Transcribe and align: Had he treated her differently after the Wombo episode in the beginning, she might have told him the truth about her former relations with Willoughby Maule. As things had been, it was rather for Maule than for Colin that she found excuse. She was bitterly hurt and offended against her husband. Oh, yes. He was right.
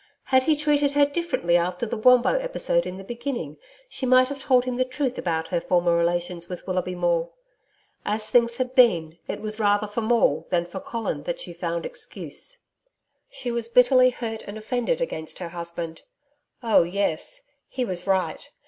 Had 0.33 0.41
he 0.45 0.55
treated 0.55 0.93
her 0.93 1.05
differently 1.05 1.55
after 1.55 1.85
the 1.85 1.95
Wombo 1.95 2.29
episode 2.29 2.87
in 2.87 2.97
the 2.97 3.03
beginning, 3.03 3.57
she 3.87 4.03
might 4.07 4.29
have 4.29 4.41
told 4.41 4.65
him 4.65 4.77
the 4.77 4.83
truth 4.83 5.19
about 5.19 5.49
her 5.49 5.61
former 5.61 5.95
relations 5.95 6.49
with 6.49 6.65
Willoughby 6.65 6.95
Maule. 6.95 7.35
As 8.03 8.27
things 8.27 8.57
had 8.57 8.73
been, 8.73 9.19
it 9.27 9.39
was 9.41 9.59
rather 9.59 9.85
for 9.85 10.01
Maule 10.01 10.47
than 10.49 10.65
for 10.65 10.79
Colin 10.79 11.21
that 11.25 11.39
she 11.39 11.53
found 11.53 11.85
excuse. 11.85 12.57
She 13.29 13.51
was 13.51 13.67
bitterly 13.67 14.09
hurt 14.09 14.41
and 14.47 14.57
offended 14.57 15.01
against 15.01 15.37
her 15.37 15.49
husband. 15.49 16.01
Oh, 16.63 16.81
yes. 16.81 17.51
He 17.69 17.85
was 17.85 18.07
right. 18.07 18.49